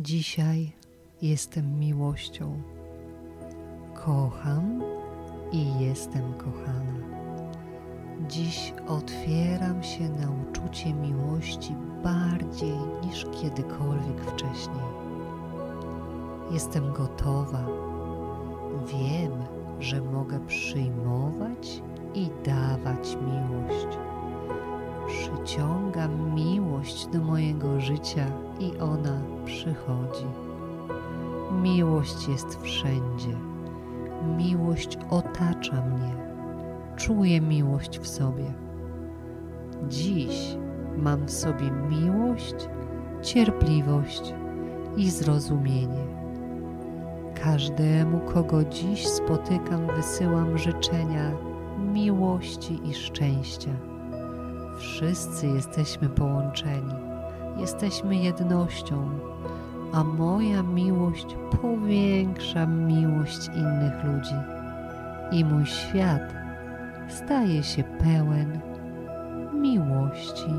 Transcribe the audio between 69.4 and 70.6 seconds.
miłości.